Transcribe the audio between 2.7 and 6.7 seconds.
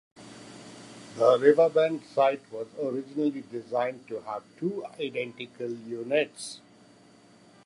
originally designed to have two identical units.